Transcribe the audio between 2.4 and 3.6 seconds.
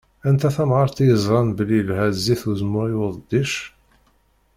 uzemmur i udeddic.